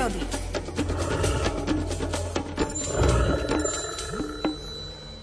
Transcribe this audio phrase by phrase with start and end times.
[0.00, 0.49] Melody.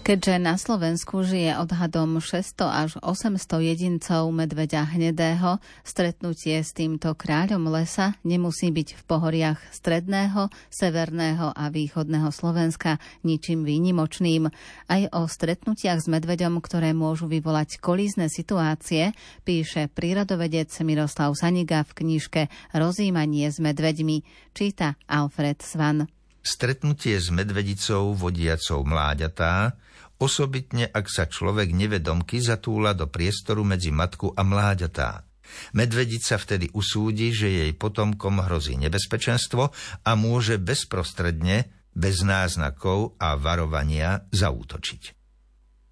[0.08, 7.68] Keďže na Slovensku žije odhadom 600 až 800 jedincov medveďa hnedého, stretnutie s týmto kráľom
[7.68, 14.48] lesa nemusí byť v pohoriach stredného, severného a východného Slovenska ničím výnimočným.
[14.88, 19.12] Aj o stretnutiach s medveďom, ktoré môžu vyvolať kolízne situácie,
[19.44, 24.24] píše prírodovedec Miroslav Saniga v knižke Rozímanie s medveďmi,
[24.56, 26.08] číta Alfred Svan.
[26.40, 29.76] Stretnutie s medvedicou vodiacou mláďatá
[30.18, 35.24] osobitne ak sa človek nevedomky zatúla do priestoru medzi matku a mláďatá.
[35.72, 39.72] Medvedica vtedy usúdi, že jej potomkom hrozí nebezpečenstvo
[40.04, 45.16] a môže bezprostredne, bez náznakov a varovania zaútočiť.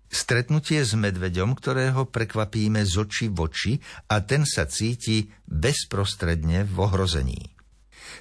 [0.06, 3.72] Stretnutie s medveďom, ktorého prekvapíme z očí v oči
[4.06, 7.42] a ten sa cíti bezprostredne v ohrození.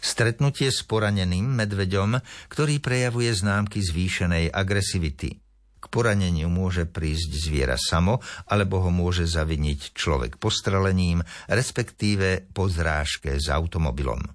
[0.01, 2.17] Stretnutie s poraneným medveďom,
[2.49, 5.37] ktorý prejavuje známky zvýšenej agresivity–
[5.85, 8.17] k poraneniu môže prísť zviera samo,
[8.49, 14.25] alebo ho môže zaviniť človek postrelením, respektíve po zrážke s automobilom.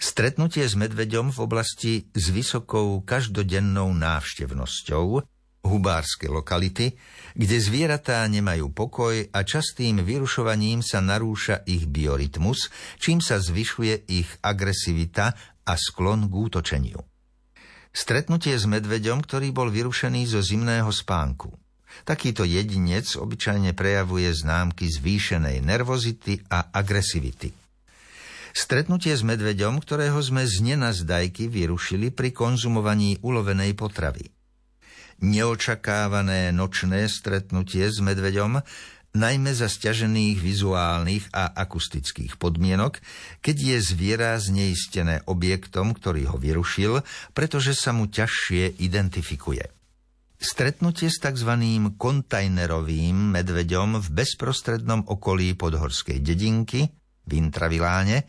[0.00, 5.26] Stretnutie s medveďom v oblasti s vysokou každodennou návštevnosťou
[5.66, 6.94] hubárske lokality,
[7.34, 12.70] kde zvieratá nemajú pokoj a častým vyrušovaním sa narúša ich biorytmus,
[13.02, 15.34] čím sa zvyšuje ich agresivita
[15.66, 17.17] a sklon k útočeniu.
[17.98, 21.50] Stretnutie s medveďom, ktorý bol vyrušený zo zimného spánku.
[22.06, 27.50] Takýto jedinec obyčajne prejavuje známky zvýšenej nervozity a agresivity.
[28.54, 34.30] Stretnutie s medveďom, ktorého sme z nenazdajky vyrušili pri konzumovaní ulovenej potravy.
[35.18, 38.62] Neočakávané nočné stretnutie s medveďom,
[39.16, 43.00] najmä za stiažených vizuálnych a akustických podmienok,
[43.40, 47.00] keď je zviera zneistené objektom, ktorý ho vyrušil,
[47.32, 49.64] pretože sa mu ťažšie identifikuje.
[50.38, 51.50] Stretnutie s tzv.
[51.98, 56.86] kontajnerovým medveďom v bezprostrednom okolí podhorskej dedinky,
[57.26, 58.22] v Intraviláne,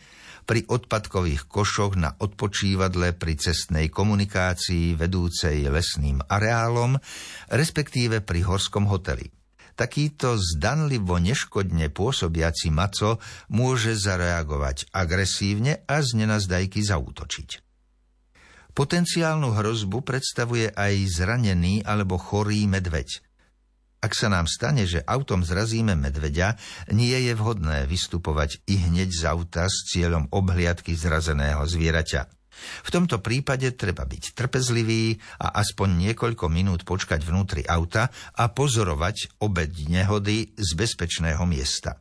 [0.50, 6.98] pri odpadkových košoch na odpočívadle pri cestnej komunikácii vedúcej lesným areálom,
[7.54, 9.39] respektíve pri horskom hoteli.
[9.80, 17.64] Takýto zdanlivo neškodne pôsobiaci maco môže zareagovať agresívne a z nenazdajky zaútočiť.
[18.76, 23.24] Potenciálnu hrozbu predstavuje aj zranený alebo chorý medveď.
[24.04, 26.60] Ak sa nám stane, že autom zrazíme medveďa,
[26.92, 32.39] nie je vhodné vystupovať i hneď z auta s cieľom obhliadky zrazeného zvieraťa.
[32.86, 39.42] V tomto prípade treba byť trpezlivý a aspoň niekoľko minút počkať vnútri auta a pozorovať
[39.42, 42.00] obed nehody z bezpečného miesta.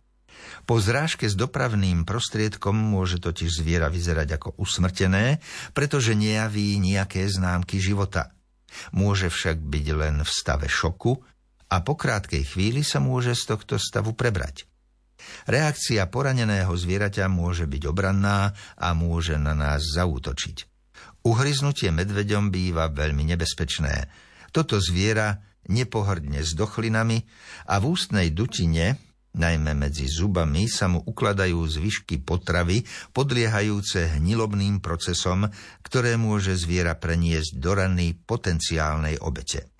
[0.68, 5.40] Po zrážke s dopravným prostriedkom môže totiž zviera vyzerať ako usmrtené,
[5.72, 8.36] pretože nejaví nejaké známky života.
[8.92, 11.16] Môže však byť len v stave šoku
[11.72, 14.67] a po krátkej chvíli sa môže z tohto stavu prebrať.
[15.46, 20.68] Reakcia poraneného zvieraťa môže byť obranná a môže na nás zaútočiť.
[21.26, 24.08] Uhryznutie medveďom býva veľmi nebezpečné.
[24.54, 27.20] Toto zviera nepohrdne s dochlinami
[27.68, 28.96] a v ústnej dutine,
[29.36, 35.46] najmä medzi zubami, sa mu ukladajú zvyšky potravy podliehajúce hnilobným procesom,
[35.84, 39.77] ktoré môže zviera preniesť do rany potenciálnej obete.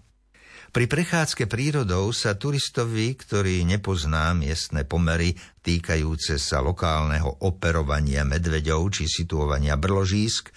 [0.68, 5.32] Pri prechádzke prírodou sa turistovi, ktorý nepozná miestne pomery
[5.64, 10.52] týkajúce sa lokálneho operovania medveďov či situovania brložísk,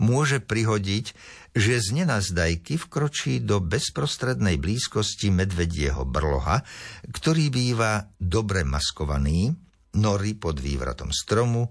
[0.00, 1.12] môže prihodiť,
[1.52, 6.64] že z nenazdajky vkročí do bezprostrednej blízkosti medvedieho brloha,
[7.12, 9.52] ktorý býva dobre maskovaný,
[10.00, 11.68] nory pod vývratom stromu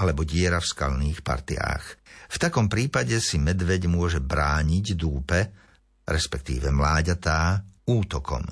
[0.00, 1.84] alebo diera v skalných partiách.
[2.32, 5.66] V takom prípade si medveď môže brániť dúpe,
[6.06, 8.42] respektíve mláďatá, útokom.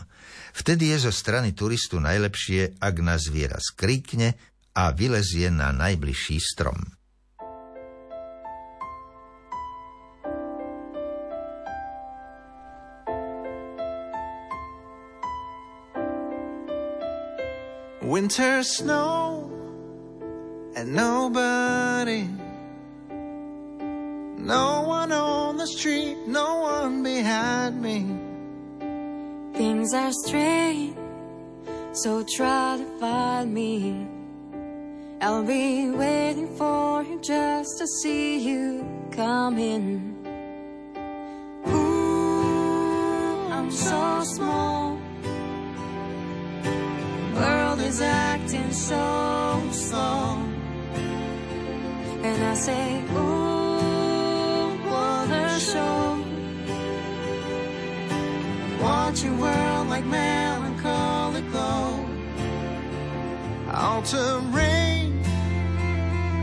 [0.55, 4.35] Vtedy je zo strany turistu najlepšie, ak na zviera skríkne
[4.75, 6.79] a vylezie na najbližší strom.
[18.05, 19.49] Winter snow
[20.77, 22.29] and nobody
[24.45, 24.74] No on
[25.65, 28.01] the street, no one behind me.
[29.57, 30.95] Things are strange,
[31.93, 34.07] so try to find me.
[35.23, 39.87] I'll be waiting for you just to see you come in.
[41.69, 44.99] Ooh, I'm so small.
[47.37, 50.45] World is acting so slow,
[52.29, 53.44] and I say, ooh
[55.55, 56.19] the show.
[58.83, 62.05] Watch your world like melancholy glow.
[63.71, 65.23] Autumn rain,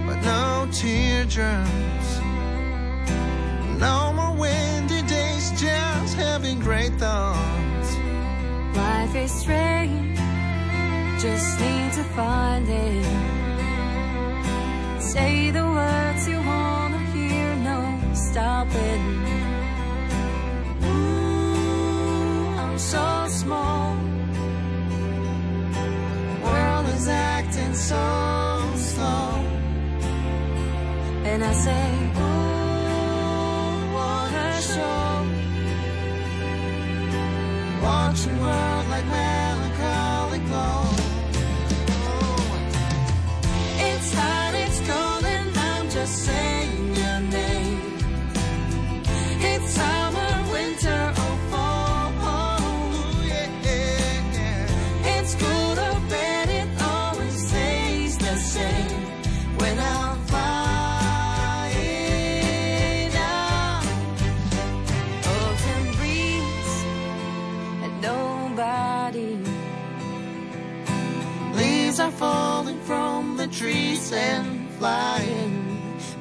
[0.06, 2.10] but no teardrops.
[3.86, 7.90] No more windy days, just having great thoughts.
[8.78, 10.20] Life is strange,
[11.22, 13.06] just need to find it.
[15.02, 15.71] Say the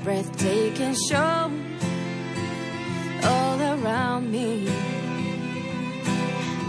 [0.02, 1.50] breathtaking show
[3.22, 4.68] all around me.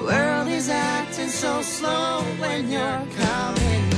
[0.01, 3.90] World is acting so slow when you're coming.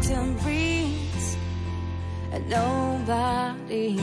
[0.00, 1.36] autumn breeze
[2.32, 4.00] and nobody.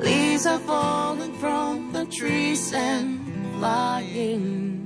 [0.00, 3.20] Leaves are falling from the trees and
[3.56, 4.83] flying.